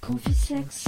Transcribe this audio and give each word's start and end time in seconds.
Confisex. 0.00 0.84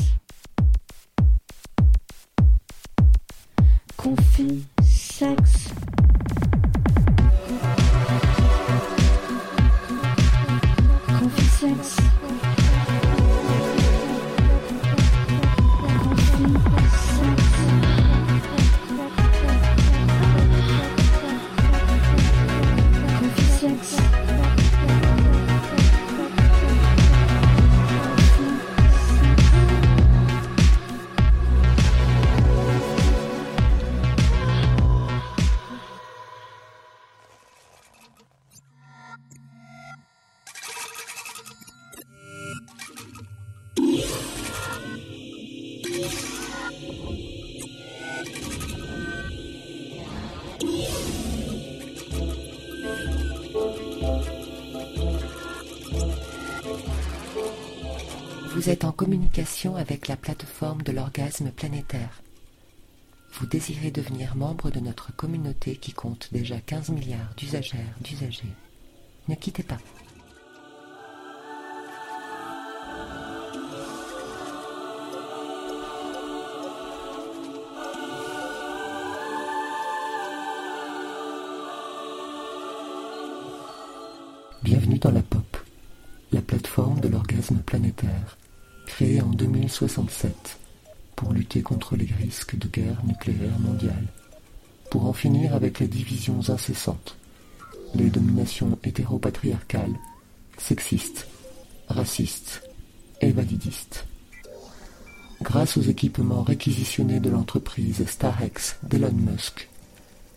Confisex. 3.96 6.01
Vous 58.54 58.70
êtes 58.70 58.84
en 58.84 58.92
communication 58.92 59.74
avec 59.76 60.06
la 60.06 60.16
plateforme 60.16 60.82
de 60.82 60.92
l'orgasme 60.92 61.50
planétaire. 61.50 62.22
Vous 63.32 63.46
désirez 63.46 63.90
devenir 63.90 64.36
membre 64.36 64.70
de 64.70 64.78
notre 64.78 65.14
communauté 65.16 65.76
qui 65.76 65.92
compte 65.92 66.28
déjà 66.32 66.60
15 66.60 66.90
milliards 66.90 67.34
d'usagères, 67.36 67.96
d'usagers. 68.02 68.52
Ne 69.28 69.34
quittez 69.34 69.62
pas. 69.64 69.78
Dans 85.02 85.10
la 85.10 85.22
POP, 85.22 85.56
la 86.30 86.40
plateforme 86.40 87.00
de 87.00 87.08
l'orgasme 87.08 87.56
planétaire, 87.56 88.38
créée 88.86 89.20
en 89.20 89.30
2067 89.30 90.58
pour 91.16 91.32
lutter 91.32 91.60
contre 91.60 91.96
les 91.96 92.06
risques 92.06 92.56
de 92.56 92.68
guerre 92.68 93.04
nucléaire 93.04 93.58
mondiale, 93.58 94.06
pour 94.90 95.06
en 95.06 95.12
finir 95.12 95.54
avec 95.56 95.80
les 95.80 95.88
divisions 95.88 96.48
incessantes, 96.48 97.16
les 97.96 98.10
dominations 98.10 98.78
hétéropatriarcales, 98.84 99.98
sexistes, 100.56 101.26
racistes 101.88 102.62
et 103.20 103.32
validistes. 103.32 104.06
Grâce 105.42 105.76
aux 105.76 105.82
équipements 105.82 106.44
réquisitionnés 106.44 107.18
de 107.18 107.28
l'entreprise 107.28 108.06
Starex 108.06 108.78
d'Elon 108.84 109.12
Musk, 109.12 109.68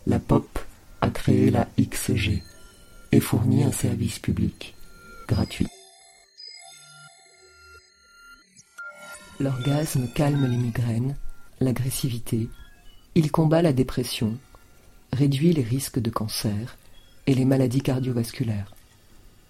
la 0.08 0.18
POP 0.18 0.58
a 1.02 1.10
créé 1.10 1.52
la 1.52 1.68
XG 1.80 2.42
et 3.12 3.20
fournit 3.20 3.64
un 3.64 3.72
service 3.72 4.18
public 4.18 4.74
gratuit. 5.26 5.66
L'orgasme 9.38 10.08
calme 10.14 10.46
les 10.46 10.56
migraines, 10.56 11.16
l'agressivité, 11.60 12.48
il 13.14 13.30
combat 13.30 13.62
la 13.62 13.72
dépression, 13.72 14.38
réduit 15.12 15.52
les 15.52 15.62
risques 15.62 15.98
de 15.98 16.10
cancer 16.10 16.76
et 17.26 17.34
les 17.34 17.44
maladies 17.44 17.82
cardiovasculaires. 17.82 18.74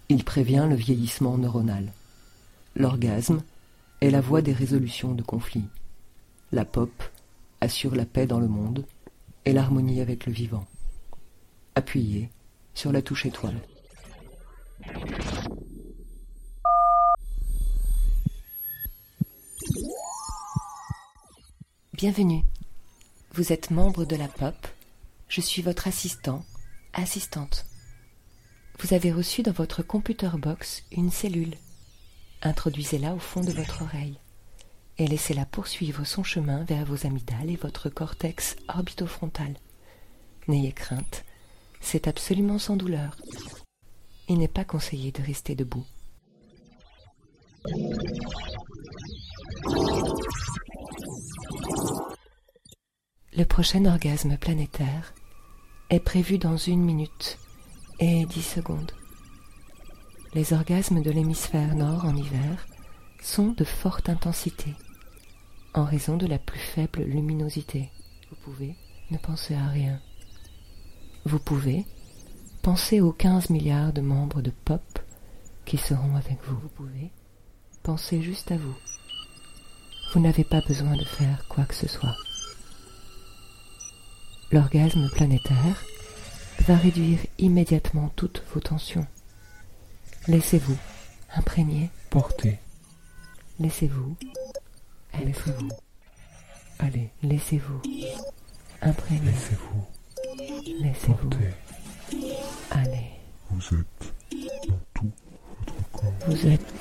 Il 0.08 0.24
prévient 0.24 0.66
le 0.68 0.76
vieillissement 0.76 1.38
neuronal. 1.38 1.92
L'orgasme 2.74 3.42
est 4.00 4.10
la 4.10 4.20
voie 4.20 4.42
des 4.42 4.52
résolutions 4.52 5.12
de 5.12 5.22
conflits. 5.22 5.68
La 6.52 6.64
pop 6.64 6.90
assure 7.60 7.94
la 7.94 8.06
paix 8.06 8.26
dans 8.26 8.40
le 8.40 8.48
monde 8.48 8.84
et 9.44 9.52
l'harmonie 9.52 10.00
avec 10.00 10.26
le 10.26 10.32
vivant. 10.32 10.66
Appuyez 11.74 12.30
sur 12.76 12.92
la 12.92 13.02
touche 13.02 13.26
étoile. 13.26 13.58
Bienvenue. 21.94 22.44
Vous 23.32 23.52
êtes 23.52 23.70
membre 23.70 24.04
de 24.04 24.14
la 24.14 24.28
POP. 24.28 24.54
Je 25.28 25.40
suis 25.40 25.62
votre 25.62 25.88
assistant, 25.88 26.44
assistante. 26.92 27.64
Vous 28.78 28.92
avez 28.92 29.10
reçu 29.10 29.42
dans 29.42 29.52
votre 29.52 29.82
computer 29.82 30.30
box 30.36 30.84
une 30.92 31.10
cellule. 31.10 31.54
Introduisez-la 32.42 33.14
au 33.14 33.18
fond 33.18 33.40
de 33.40 33.52
votre 33.52 33.82
oreille 33.82 34.18
et 34.98 35.06
laissez-la 35.06 35.46
poursuivre 35.46 36.04
son 36.04 36.22
chemin 36.22 36.64
vers 36.64 36.84
vos 36.84 37.06
amygdales 37.06 37.50
et 37.50 37.56
votre 37.56 37.88
cortex 37.88 38.56
orbitofrontal. 38.68 39.56
N'ayez 40.46 40.72
crainte, 40.72 41.24
c'est 41.86 42.08
absolument 42.08 42.58
sans 42.58 42.76
douleur. 42.76 43.16
Il 44.28 44.38
n'est 44.38 44.48
pas 44.48 44.64
conseillé 44.64 45.12
de 45.12 45.22
rester 45.22 45.54
debout. 45.54 45.86
Le 53.36 53.44
prochain 53.44 53.84
orgasme 53.84 54.36
planétaire 54.36 55.14
est 55.88 56.00
prévu 56.00 56.38
dans 56.38 56.56
une 56.56 56.82
minute 56.82 57.38
et 58.00 58.26
dix 58.26 58.42
secondes. 58.42 58.90
Les 60.34 60.52
orgasmes 60.52 61.02
de 61.02 61.10
l'hémisphère 61.12 61.76
nord 61.76 62.04
en 62.04 62.16
hiver 62.16 62.66
sont 63.22 63.52
de 63.52 63.64
forte 63.64 64.08
intensité 64.08 64.74
en 65.72 65.84
raison 65.84 66.16
de 66.16 66.26
la 66.26 66.40
plus 66.40 66.58
faible 66.58 67.04
luminosité. 67.04 67.90
Vous 68.30 68.36
pouvez 68.42 68.74
ne 69.12 69.18
penser 69.18 69.54
à 69.54 69.68
rien. 69.68 70.00
Vous 71.26 71.40
pouvez 71.40 71.84
penser 72.62 73.00
aux 73.00 73.10
15 73.10 73.50
milliards 73.50 73.92
de 73.92 74.00
membres 74.00 74.42
de 74.42 74.52
POP 74.64 75.00
qui 75.64 75.76
seront 75.76 76.14
avec 76.14 76.38
vous. 76.44 76.56
Vous 76.56 76.68
pouvez 76.68 77.10
penser 77.82 78.22
juste 78.22 78.52
à 78.52 78.56
vous. 78.56 78.76
Vous 80.12 80.20
n'avez 80.20 80.44
pas 80.44 80.60
besoin 80.60 80.96
de 80.96 81.04
faire 81.04 81.44
quoi 81.48 81.64
que 81.64 81.74
ce 81.74 81.88
soit. 81.88 82.14
L'orgasme 84.52 85.10
planétaire 85.10 85.84
va 86.60 86.76
réduire 86.76 87.18
immédiatement 87.38 88.08
toutes 88.14 88.44
vos 88.54 88.60
tensions. 88.60 89.08
Laissez-vous 90.28 90.78
imprégner. 91.34 91.90
Portez. 92.08 92.60
Laissez-vous. 93.58 94.16
Laissez-vous. 95.24 95.70
Allez. 96.78 97.10
Laissez-vous 97.24 97.82
imprégner. 98.80 99.32
Laissez-vous. 99.32 99.95
Laissez-vous. 100.65 101.13
Portez. 101.13 101.53
Allez. 102.71 103.11
Vous 103.49 103.61
êtes 103.75 104.67
dans 104.67 104.79
tout 104.93 105.11
votre 105.59 105.91
corps. 105.91 106.13
Vous 106.27 106.47
êtes 106.47 106.73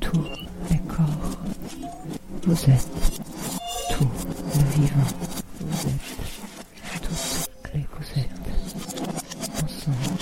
tous 0.00 0.24
les 0.70 0.78
corps. 0.78 1.38
Vous 2.42 2.70
êtes 2.70 2.88
tout 3.90 4.08
le 4.54 4.64
vivant. 4.80 5.10
Vous 5.60 5.88
êtes 5.88 7.02
toutes 7.02 7.74
les 7.74 7.86
vous 7.92 8.20
êtes 8.20 8.36
ensemble. 9.64 10.18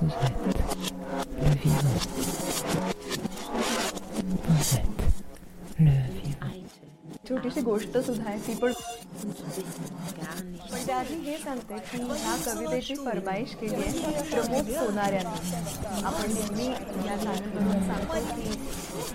Vous 0.00 0.12
êtes 0.26 0.40
le 1.40 1.50
vivant. 1.62 1.98
Vous 4.48 4.74
êtes 4.76 5.00
le 5.78 5.84
vivant. 5.86 6.54
छोटीशी 7.28 7.60
गोष्ट 7.62 7.96
सुद्धा 8.06 8.28
आहे 8.30 8.38
ती 8.46 8.54
पण 8.60 8.72
पण 10.70 10.86
त्याआधी 10.86 11.14
हे 11.22 11.36
सांगते 11.38 11.76
की 11.86 11.98
ह्या 12.02 12.34
कवितेची 12.44 12.94
फरमाईश 12.96 13.54
केली 13.60 13.74
आहे 13.76 14.22
प्रमोद 14.30 14.70
सोनार 14.70 15.12
यांनी 15.12 16.02
आपण 16.04 16.32
नेहमी 16.32 16.66
या 17.06 17.16
चॅनलवरून 17.16 17.82
सांगतो 17.86 18.20
की 18.34 18.54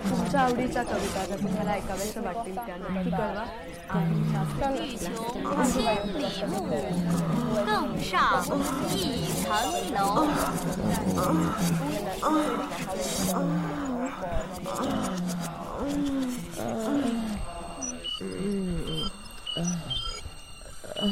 तुमच्या 0.00 0.40
आवडीच्या 0.40 0.82
कविता 0.84 1.24
जर 1.24 1.38
तुम्हाला 1.38 1.72
ऐकाव्याच्या 1.72 2.22
वाटतील 2.22 2.56
त्या 2.56 2.76
नक्की 2.78 3.10
कळवा 3.10 3.44
आणि 3.90 4.22
शास्त्र- 4.32 4.60
更 7.66 7.96
어. 21.01 21.07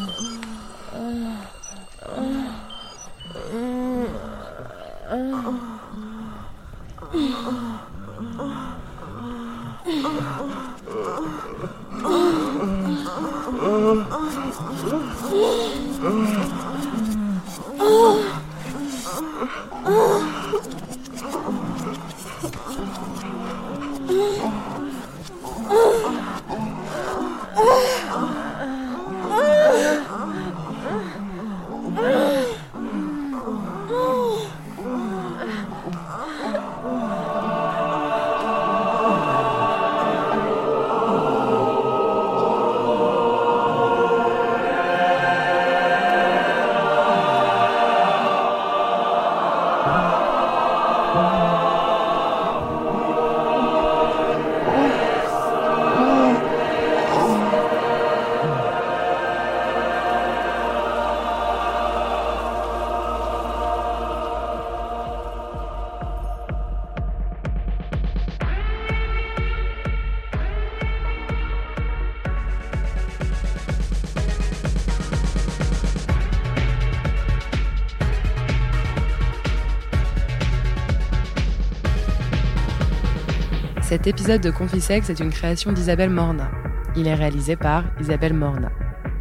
Cet 83.90 84.06
épisode 84.06 84.42
de 84.42 84.52
Confisex 84.52 85.10
est 85.10 85.20
une 85.20 85.32
création 85.32 85.72
d'Isabelle 85.72 86.12
Morna. 86.12 86.52
Il 86.96 87.08
est 87.08 87.16
réalisé 87.16 87.56
par 87.56 87.86
Isabelle 88.00 88.36
Morna. 88.36 88.72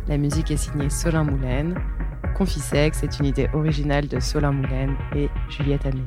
La 0.08 0.18
musique 0.18 0.50
est 0.50 0.58
signée 0.58 0.90
Solin 0.90 1.24
Moulin. 1.24 1.72
Confisex 2.36 3.02
est 3.02 3.18
une 3.18 3.24
idée 3.24 3.48
originale 3.54 4.08
de 4.08 4.20
Solin 4.20 4.52
Moulin 4.52 4.94
et 5.16 5.30
Juliette 5.48 5.86
Amélie. 5.86 6.04